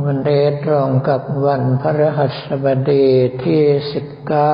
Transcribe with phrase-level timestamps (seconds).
[0.00, 0.30] วันเด
[0.64, 3.06] ตรงกับวันพระหัสบดี
[3.44, 3.62] ที่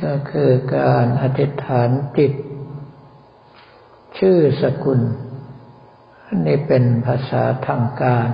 [0.04, 2.34] ก็คือการอธิษฐานจิต
[4.18, 5.02] ชื่อสกุล
[6.46, 8.28] นี่เป็นภาษาทางการ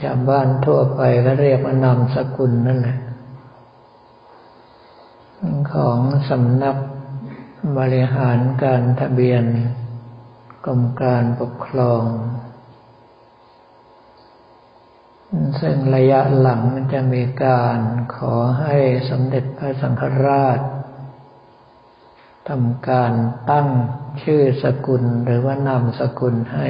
[0.00, 2.98] ชาวบ้านทั่วไปก็เรียกว่านามสกุลนั่นแหละ
[5.72, 6.76] ของสำนัก
[7.78, 9.44] บริหารการทะเบียน
[10.66, 12.04] กรมการปกครอง
[15.60, 17.78] ซึ่งระยะหลังจะมีการ
[18.16, 18.76] ขอให้
[19.10, 20.60] สมเด็จพระสังฆราช
[22.48, 23.12] ทำการ
[23.50, 23.68] ตั้ง
[24.22, 26.68] ชื่อสกุลหรือว่านามสกุลให้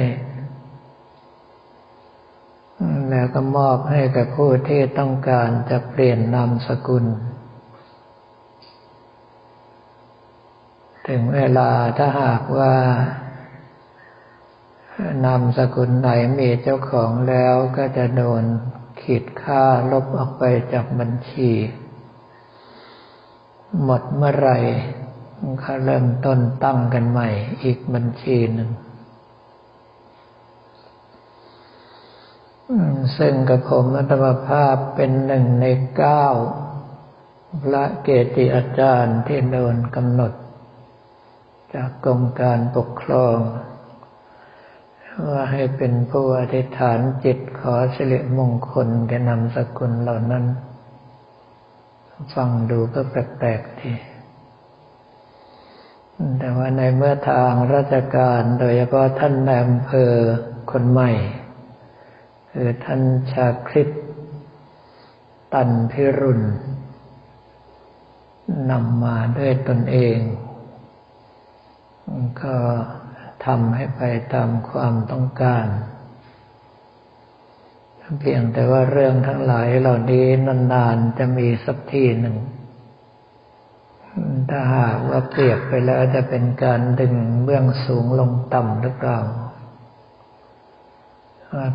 [3.09, 7.05] แล้วก็มอบให้กับผู้ที่ต้องการจะเปลี่ยนนามสกุล
[11.07, 12.73] ถึงเวลาถ้าหากว่า
[15.25, 18.43] นามสกุลไหนมีเจ้าของแล้วก็จะโดน
[19.01, 21.51] ขีดค่าลบออกไปจากบัญชี
[23.83, 24.51] หมดเมื่อไหร
[25.61, 27.29] เขาเริ่มต้นตั้งกันใหม่
[27.63, 28.69] อีกบัญชีหนึ่ง
[33.17, 35.65] ซึ่งกับผมอัตมภาพเป็นหนึ่งใน
[35.97, 36.25] เก้า
[37.63, 40.33] พระเกจิอาจารย์ที่โดนกำหนด
[41.73, 43.37] จากกรมการปกครอง
[45.31, 50.45] ว่าให้เป็นผู้อธิษฐานจิตขอสิริมงคลแก่นำสกุลเหล่านั้น
[52.33, 53.91] ฟังดูก็แปลกๆที
[56.39, 60.13] แต่ว่าในเมื่อทางราชการโดยเฉพาะท่านนายอำเภอ
[60.71, 61.11] คนใหม่
[62.57, 63.89] คือท่านชาคริต
[65.53, 66.43] ตันพิรุณ
[68.71, 70.17] นำมาด้วยตนเอง
[72.41, 72.55] ก็
[73.45, 74.01] ทำให้ไป
[74.33, 75.65] ตามความต้องการ
[78.19, 80.25] เพียงแต่ว่าเรื่องทั้งหลายเหล่านี้
[80.73, 82.35] นานๆจะมีสักทีหนึ่ง
[84.49, 89.19] ถ้าหากว่าเปรียบไปแล้วจะเป็นการดึงเบื้องสูงลงต่ำหรือเปล่า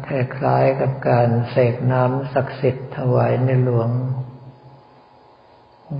[0.06, 0.08] ค
[0.44, 3.91] ล้ายๆกับการเสกน้ำศักดิ์สิทธิ์ถวายในหลวง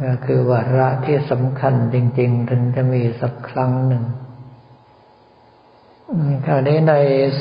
[0.04, 4.04] ก็คือวาระที่สำคัญจริง ๆ ถึงจะมีสักครั้งหนึ่ง
[6.46, 6.94] คราวนี้ใน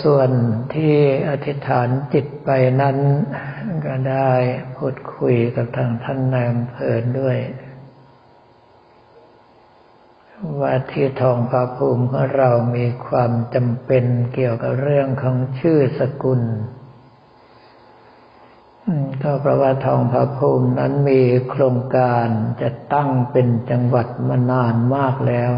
[0.03, 0.29] ส่วน
[0.73, 0.95] ที่
[1.29, 2.49] อธิษฐานจิตไป
[2.81, 2.97] นั้น
[3.85, 4.31] ก็ได้
[4.75, 7.37] พูดคุยกับทางท่านนายอำเภอด้วย
[10.61, 16.41] ว่าที่ทองพระภูมิของเรามีความจำเป็นเกี่ยวกับเรื่องของชื่อสกุล
[19.21, 22.27] ก็เพราะว่าทองพระภูมินั้นมีโครงการ
[22.61, 25.51] จะตั้งเป็นจังหวัดมานานมากแล้ว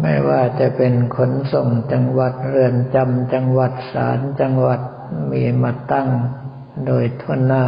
[0.00, 4.80] ไม่ว่าจะเป็นขนส่งจังหวัดเรือนจำจังหวัดศาลจังหวัด
[5.30, 6.08] มีมาตั้ง
[6.86, 7.64] โดยทั่วหน้า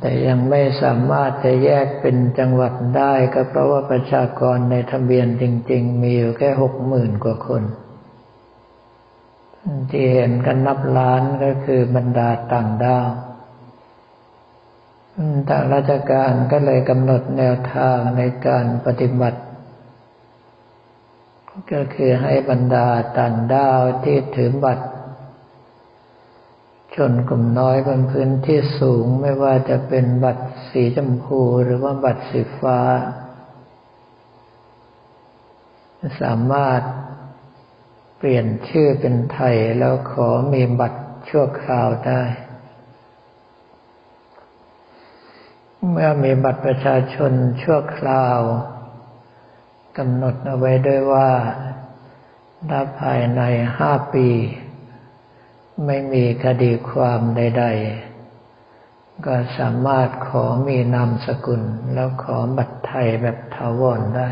[0.00, 7.62] แต่ยังไม่สามารถจะแยกเป็นจังหวัดได้ก็เพราะว่าประชากรในทะเบียนจริง ๆ มีอยู่แค่หกหมื่นกว่าคน
[9.90, 13.08] ที่เห็นกันนับล้านก็คือบรรดาต่างด้าว
[15.48, 19.40] ทางราชการก็เลยกำหนดแนวทางในการปฏิบัติ
[21.72, 24.86] ก็คือให้บรรดาต่างด้าวที่ถือบัตร
[26.94, 32.80] ชนกลุ่มน้อยบนพื้นที่สูงไม่ว่าจะเป็นบัตรสีชมพูหรือว่าบัตรสีฟ้า
[36.22, 36.80] สามารถ
[38.18, 42.22] เปลี่ยนชื่อเป็นไทยแล้วขอมีบัตรชั่วคราวได้
[45.90, 48.40] เมื่อมีบัตรประชาชนชั่วคราว
[49.98, 51.30] กำหนดเอาไว้ด้วยว่า
[52.70, 53.42] ถ้าภายใน
[53.78, 54.28] ห้าปี
[55.86, 57.64] ไม่มีคดีความใด
[58.44, 61.62] ๆ ก็สามารถขอมีนามสกุล
[61.94, 64.30] แล้วขอบัตรไทยแบบถาวรได้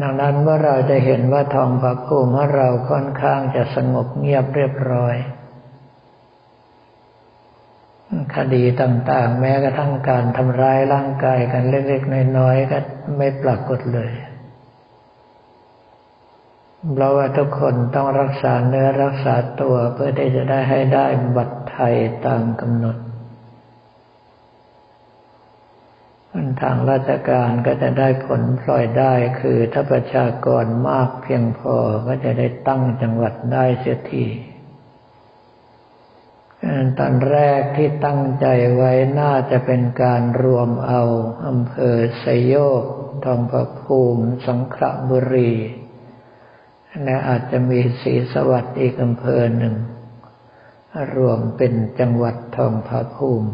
[0.00, 5.16] ดังนั้นเมื่อเราจะเห็นว่าทองพระภูมิของเราค่อนข้างจะสงบเงียบเรียบร้อย
[8.36, 12.78] คดีต่างๆ แม้กระทั่งการทำร้ายร่างกายกันเล็กๆน้อยๆก็
[13.16, 14.10] ไม่ปรากฏเลย
[16.92, 21.94] เพราะว่าทุกคนต้องรักษาเนื้อรักษาตัวเพื่อที่จะได้ให้ได้บัตรไทย
[22.26, 22.96] ตามกำหนด
[26.62, 31.76] ทางราชการก็จะได้ผลพลอยได้คือถ้าประชากรมากเพียงพอ
[32.06, 34.26] ก็จะได้ตั้งจังหวัดได้เสียที
[36.98, 41.02] ตอนแรกที่ตั้งใจไว้น่าจะเป็นการรวมเอา
[41.46, 42.82] อำเภอสยโยก
[43.24, 45.52] ทองประภูมิสังขละบุรี
[47.02, 49.74] และอาจจะมีศรีสวัสดิ์อีกอำเภอหนึ่ง
[51.16, 53.50] รวมเป็นจังหวัดทองผาภูมิ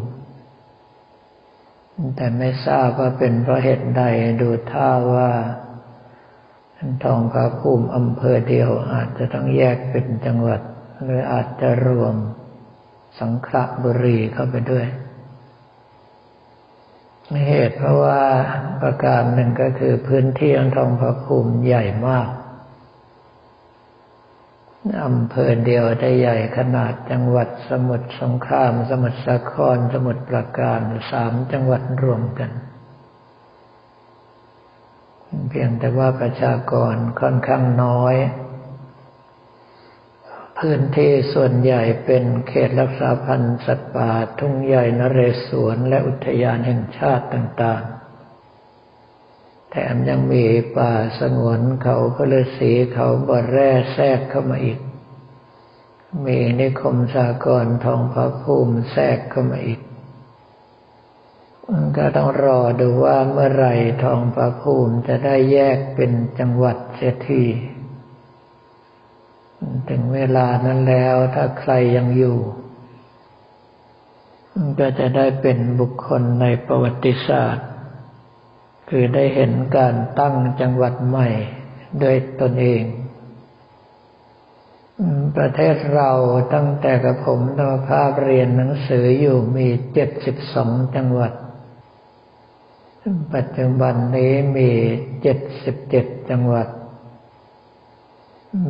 [2.15, 4.03] แต่ไม่ทราบว่าเป็นเพราะเหตุใด
[4.41, 5.31] ดูท่าว่า
[7.03, 10.61] ทองผาภูมิอำเภอเดียวอาจจะต้องแยกเป็นจังหวัด
[11.03, 12.15] หรืออาจจะรวม
[13.19, 14.85] สังขละบุรีเข้าไปด้วย
[17.47, 18.21] เหตุเพราะว่า
[18.81, 22.27] ประการหนึ่งก็คือพื้นที่ของทองพระภูมิใหญ่มาก
[25.03, 30.81] อำเภอเดียวได้ใหญ่ขนาดจังหวัดสมุทรสงคราม สมุทรสาคร สมุทรปราการ
[31.11, 32.51] สามจังหวัดรวมกัน
[35.49, 38.15] เพียงแต่ว่าประชากรค่อนข้างน้อย
[40.57, 48.00] พื้นที่ส่วนใหญ่เป็นเขตรักษาพันธุ์สัตว์ป่าทุ่งใหญ่นเรศวรและอุทยานแห่งชาติต่าง ๆ
[49.71, 50.45] แถมยังมี
[50.77, 54.79] ป่าสงวนเขาพลสีเขาบ่อแร่แทรกเข้ามาอีก
[56.25, 59.81] มีนิคมสากรทองพระภูมิแทรกเข้ามาอีก
[61.97, 63.67] ก็ต้องรอดูว่าเมื่อไร
[64.03, 67.43] ทองพระภูมิจะได้แยกเป็นจังหวัดเสียที
[69.89, 72.37] ถึงเวลานั้นแล้วถ้าใครยังอยู่
[74.79, 77.70] ก็จะได้เป็นบุคคลในประวัติศาสตร์
[78.93, 81.27] คือได้เห็นการตั้งจังหวัดใหม่
[82.03, 82.83] ด้วยตนเอง
[85.37, 86.11] ประเทศเรา
[86.53, 91.33] ตั้งแต่กับผมตมภาพเรียนหนังสืออยู่มีเจ็ดสิบสองจังหวัด
[93.33, 94.69] ปัจจุบันนี้มี
[95.21, 96.67] เจ็ดสิบเจ็ดจังหวัด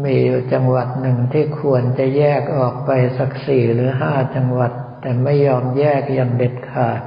[0.04, 4.72] มีอยู่จังหวัดหนึ่งที่ควรจะแยกออกไปสักสี่หรือห้าจังหวัด
[5.02, 7.02] แต่ไม่ยอมแยกอย่างเด็ดขาด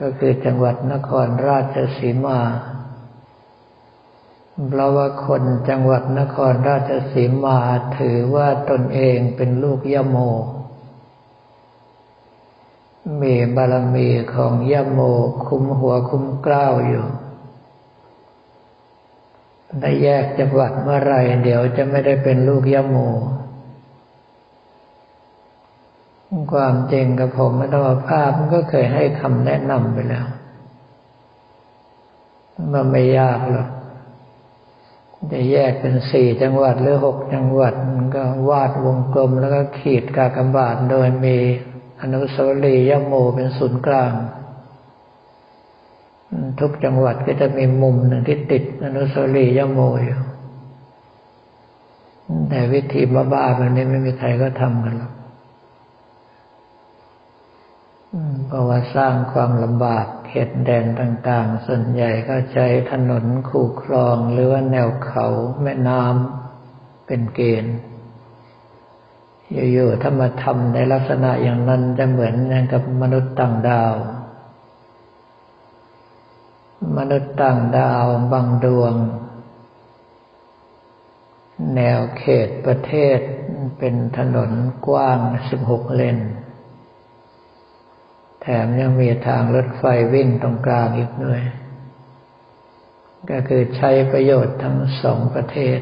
[0.00, 2.40] ก็คือจังหวัดนครราชสีมา
[4.68, 7.58] เพราะว่าคนจังหวัดนครราชสีมา
[7.98, 10.16] ถือว่าตนเองเป็นลูกยะโม
[13.22, 15.00] มีบารมีของยะโม
[15.46, 17.06] คุ้มหัวคุ้มกล้าวอยู่
[19.80, 22.96] ได้แยกจังหวัดเมื่อไรเดี๋ยวจะไม่ได้เป็นลูกยะโม
[26.52, 30.26] ความจริงกับผมมัตวภาพมันก็เคยให้คำแนะนำไปแล้ว
[32.72, 33.68] มันไม่ยากหรอก
[35.32, 41.36] จะแยกเป็นสี่จังหวัดหรือหกจังหวัด มันก็วาดวงกลมแล้วก็ขีดกากบาทโดยมี
[42.00, 44.12] อนุสาวรีย์ยโมเป็นศูนย์กลาง
[46.60, 50.20] ทุกจังหวัดก็จะมีมุมหนึ่งที่ติดอนุสาวรีย์ยโมอยู่
[52.48, 55.12] แต่วิธีบ้าๆแบบนี้ไม่มีใครก็ทำกันหรอก
[58.52, 65.26] เพราะว่าสร้างความลำบากเขตแดนต่างๆ ส่วนใหญ่ก็ใช้ถนนคูคลองหรือว่าแนวเขา
[65.62, 67.76] แม่น้ำเป็นเกณฑ์
[69.72, 73.94] อยู่ๆถ้ามาทำในลักษณะอย่างนั้นจะเหมือนอย่างกับมนุษย์ต่างดาว
[76.98, 78.94] มนุษย์ต่างดาวบางดวง
[81.76, 83.18] แนวเขตประเทศ
[83.78, 84.50] เป็นถนน
[84.86, 86.18] กว้างสิบหกเลน
[88.42, 91.40] แถมยังมีทางรถไฟวิ่งตรงกลางอีกด้วย
[93.30, 95.80] ก็คือใช้ประโยชน์ทั้งสองประเทศ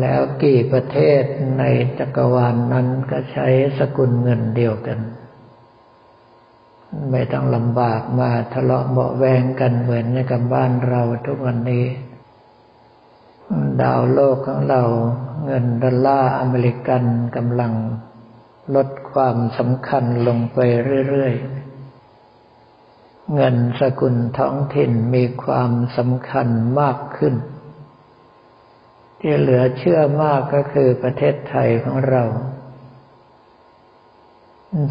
[0.00, 1.22] แล้วกี่ประเทศ
[1.58, 1.64] ใน
[1.98, 3.46] จักรวาลนนั้นก็ใช้
[3.78, 4.98] สกุลเงินเดียวกัน
[7.10, 11.86] ไม่ต้องลำบากมาทะเลาะเบาแวงกันเหมือนกับบ้านเราทุกวันนี้
[13.82, 14.82] ดาวโลกของเรา
[15.44, 17.02] เงินดอลลาร์อเมริกัน
[17.36, 17.72] กำลัง
[18.74, 20.58] ลดความสำคัญลงไป
[21.08, 26.48] เรื่อยๆ เงินสกุลท้องถิ่นมีความสำคัญ
[26.80, 27.34] มากขึ้น
[29.20, 32.24] ที่เหลือเชื่อมากก็คือประเทศไทยของเรา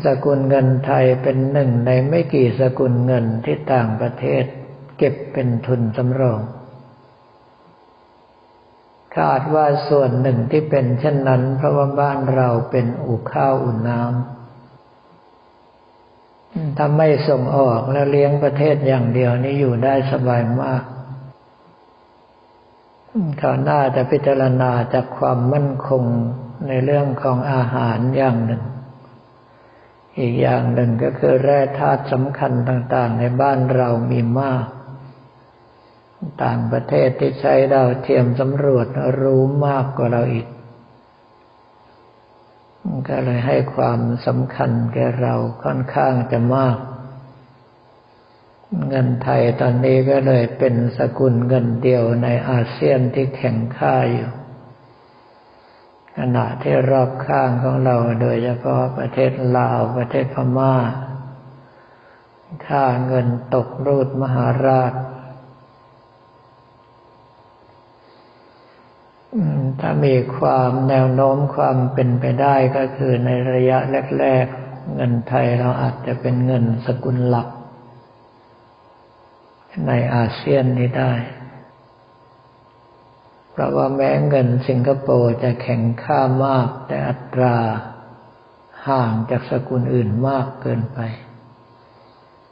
[0.05, 4.43] สกุลเงินไทยเป็นหนึ่งในไม่กี่สกุลเงินที่ต่างประเทศ
[4.97, 6.39] เก็บเป็นทุนสำรอง
[9.17, 14.15] คาดว่าส่วนหนึ่งที่เป็นเช่นนั้น เพราะว่าบ้านเราเป็นอู่ข้าวอุ่นน้ำ
[16.77, 20.83] ถ้าไม่ส่งออกแล้วเลี้ยงประเทศอย่างเดียวนี้อยู่ได้สบายมาก
[23.39, 26.03] เขาน่าจะพิจารณาจากความมั่นคง
[26.67, 28.63] ในเรื่องของอาหารอย่างหนึ่ง
[30.19, 34.65] อีกอย่างหนึ่งก็คือแร่ธาตุสำคัญต่าง ๆ ในบ้านเรามีมาก
[36.43, 38.87] ต่างประเทศที่ใช้ดาวเทียมสำรวจ
[39.21, 40.47] รู้มากกว่าเราอีก
[43.07, 46.77] ก็เลยให้ความสำคัญแก่เราค่อนข้างจะมาก
[48.89, 54.29] เงินไทยตอนนี้ก็เลยเป็นสกุลเงินเดียวในอาเซียนที่แข่งข้าอยู่
[56.17, 60.75] ขณะที่รอบข้างของเราโดยเฉพาะประเทศลาวประเทศพม่า
[62.67, 64.93] ค่าเงินตกรูดมหาราช
[69.79, 73.77] ถ้ามีความแนวโน้มความเป็นไปได้ก็คือในระยะ
[74.19, 77.47] แรก ๆ เงินไทยเราอาจจะเป็นเงินสกุลหลัก
[79.87, 81.13] ในอาเซียนนี้ได้
[83.51, 87.57] เพราะว่าแม้เงินสิงคโปร์จะแข็งค่ามาก แต่อัตรา
[88.87, 90.99] ห่างจากสกุลอื่นมากเกินไป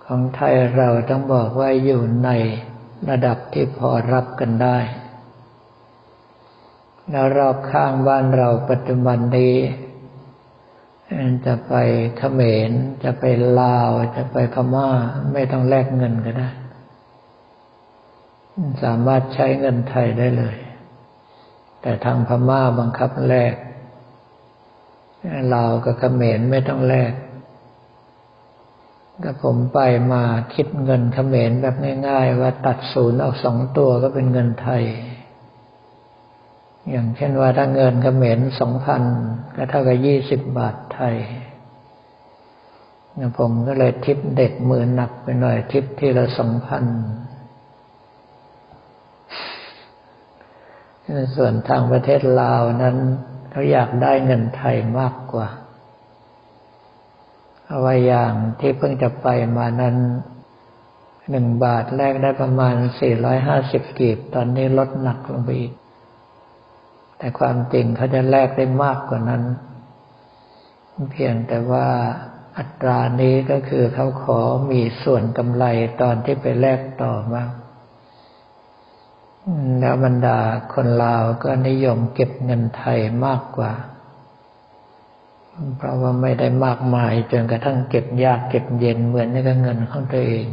[0.05, 2.29] ของไทยเราต้องบอกว่าอยู่ใน
[3.09, 4.77] ระดับที่พอรับกันได้
[7.11, 9.55] แล้วรอบข้างบ้านเราปัจจุบันนี้
[11.45, 11.73] จะไป
[12.17, 12.69] เขมร
[13.03, 13.25] จะไป
[13.59, 14.89] ลาว จะไปพม่า
[15.33, 16.49] ไม่ต้องแลกเงินก็ได้
[18.83, 20.55] สามารถใช้เงินไทยได้เลย
[21.81, 23.53] แต่ทางพม่าบังคับแลก
[25.53, 27.13] ลาวกับเขมรไม่ต้องแลก
[29.23, 29.79] ก็ผมไป
[30.11, 31.75] มาคิดเงินเขมรแบบ
[32.07, 34.83] ง่าย ๆ ว่าตัดศูนย์ออกสองตัวก็เป็นเงินไทย
[36.91, 39.03] อย่างเช่นว่าถ้าเงินกเขมรสองพัน
[39.55, 41.15] ก็เท่ากับยี่สิบบาทไทย
[43.37, 46.83] ผมก็เลยทิปเด็กมือหนักไปหน่อยทิปที่ละสองพัน
[51.35, 52.97] ส่วนทางประเทศลาวนั้น
[53.51, 55.47] เขาอยากได้เงินไทยมากกว่า
[57.67, 59.27] เอาไว้อย่างที่เพิ่งจะไป
[59.57, 59.95] มานั้น
[61.31, 65.73] หนึ่งบาทแลกได้ประมาณสี่ร้อยห้าสิบกีบ ตอนนี้ลดหนักลงไปอีก
[67.25, 69.43] แต่ความจริงเขาจะแลกได้มากกว่านั้น
[71.11, 71.87] เพียงแต่ว่า
[72.57, 74.39] อัตรานี้ก็คือเขาขอ
[74.71, 75.65] มีส่วนกำไร
[76.01, 77.51] ตอนที่ไปแลกต่อมาก
[79.79, 80.39] แล้วบรรดา
[80.73, 83.73] คนลาวก็นิยมเก็บเงินไทยมากกว่า
[85.77, 90.47] เพราะว่าไม่ได้มากมายจนกระทั่งเก็บยากเก็บเย็นเหมือนในเงินของตัวเอง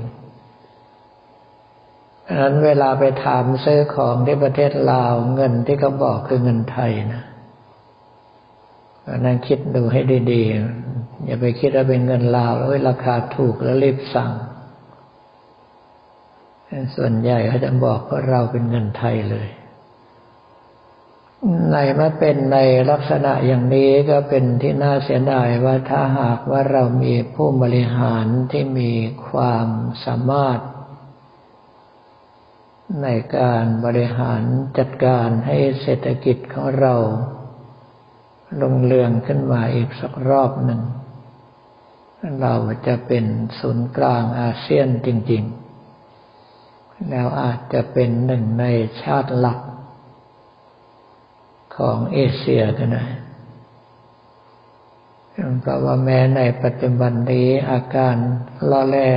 [2.26, 7.22] ดังนั้นเวลาไปถามซื้อของที่ประเทศลาวเงินที่เขาบอกคือเงินไทยนะ
[9.24, 10.00] นั่นคิดดูให้
[10.32, 14.32] ดีๆ อย่าไปคิดว่าเป็นเงินลาวแล้วราคาถูกแล้วรีบสั่ง
[16.96, 19.48] ส่วนใหญ่เขาจะบอกว่าเราเป็นเงินไทยเลย
[21.70, 22.58] ในมาเป็นใน
[22.90, 28.92] ลักษณะอย่างนี้ก็เป็นที่น่าเสียดายว่าถ้าหากว่าเรามีผู้บริหารที่มี
[29.28, 29.66] ความ
[30.04, 30.58] สามารถ
[33.00, 33.06] ใน
[33.38, 34.42] การบริหาร
[34.78, 36.94] จัดการให้เศรษฐกิจของเรา
[38.62, 40.80] ลงเรืองขึ้นมาอีกสักรอบหนึ่ง
[42.40, 42.54] เรา
[42.86, 43.24] จะเป็น
[43.58, 45.42] ศูนย์กลางอาเซียนจริง
[46.26, 48.64] ๆ แล้วอาจจะเป็นหนึ่งใน
[49.02, 49.60] ชาติหลัก
[51.76, 53.04] ของเอเชียก็ได้
[55.60, 58.16] เพราะว่าแม้ในปัจจุบันนี้อาการ
[58.70, 59.10] ล่อแร่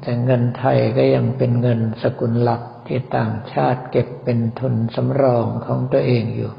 [0.00, 6.52] แต่เงินไทยก็ยังเป็นเงินสกุลหลักที่ต่างชาติเก็บเป็นทุนสำรองของตัวเองอยู่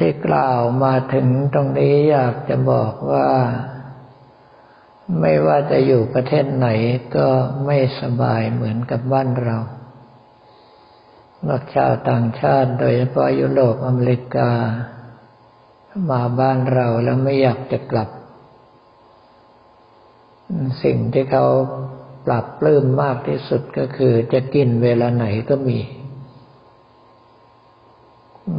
[0.00, 3.28] ที่กล่าวมาถึงตรงนี้อยากจะบอกว่า
[5.20, 6.68] ไม่ว่าจะอยู่ประเทศไหน
[7.16, 7.28] ก็
[7.66, 9.56] ไม่สบายเหมือนกับบ้านเรา
[11.48, 14.50] นักชาวต่างชาติโดยเฉพาะยุโรปอเมริกา
[16.10, 18.08] มาบ้านเราแล้วไม่อยากจะกลับ
[20.82, 21.46] สิ่งที่เขา
[22.26, 25.78] ปรับปลื้มมากที่สุดก็คือจะกินเวลาไหนก็มี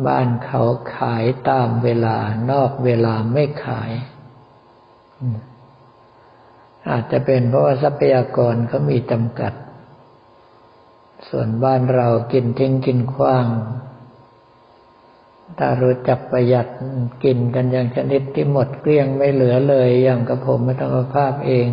[0.08, 0.64] บ้านเขา
[0.96, 2.18] ขายตามเวลา
[2.52, 3.92] นอกเวลาไม่ขาย
[6.90, 9.54] อาจจะเป็นเพราะว่าทรัพยากรเขามีจำกัด
[11.30, 13.46] ส่วนบ้านเรากินทิ้งกินขว้าง
[15.58, 16.68] ถ้ารู้จักประหยัด
[17.24, 21.70] กินกันอย่างชนิดที่หมดเกลี้ยงไม่เหลือเลยอย่างกับผมไม่ต้องภาพเอง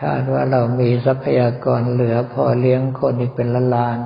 [0.00, 3.98] คาดว่าเรามีทรัพยากรเหลือพอเลี้ยงคนอีกเป็นล้านล้าน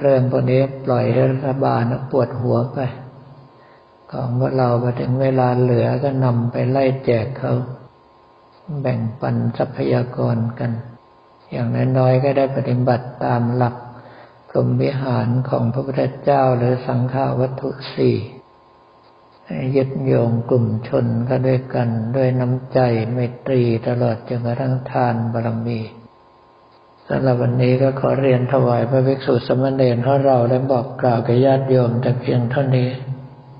[0.00, 2.78] เรื่องพวกนี้ปล่อยให้รัฐบาลปวดหัวไป
[4.10, 7.52] ของพวกเราพอถึงเวลาเหลือก็นำไปไล่แจกเขา
[8.80, 10.70] แบ่งปันทรัพยากรกัน
[11.50, 13.74] อย่างน้อยๆก็ได้ปฏิบัติตามหลัก
[14.52, 18.16] กรมวิหารของพระพุทธเจ้าหรือสังฆาวัตถุสี่
[19.76, 22.78] ยึดโยงกลุ่มชนก็ด้วยกันด้วยน้ำใจ
[23.12, 25.80] ไมตรีตลอดจนกระทั่งทานบารมี
[27.08, 32.88] สำหรับวันนี้ก็ขอเรียนถวายพระภิกษุสมณเณรของเราและบอกกล่าวแก่ญาติโยมแต่เพียงเท่านี้